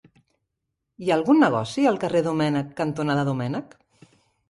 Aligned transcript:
Hi 1.03 1.11
ha 1.11 1.17
algun 1.17 1.41
negoci 1.45 1.87
al 1.91 2.01
carrer 2.07 2.25
Domènech 2.31 2.75
cantonada 2.83 3.31
Domènech? 3.33 3.81